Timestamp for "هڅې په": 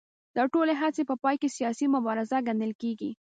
0.81-1.15